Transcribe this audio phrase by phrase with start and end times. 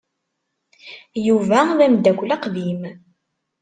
[1.27, 2.81] Yuba d ameddakel aqdim.